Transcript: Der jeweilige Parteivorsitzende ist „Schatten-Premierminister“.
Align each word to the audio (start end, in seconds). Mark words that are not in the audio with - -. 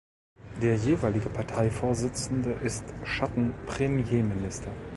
Der 0.63 0.77
jeweilige 0.77 1.29
Parteivorsitzende 1.29 2.53
ist 2.53 2.83
„Schatten-Premierminister“. 3.03 4.71